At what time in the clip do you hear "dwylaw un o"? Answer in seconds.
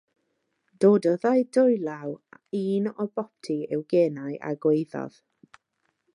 1.57-3.07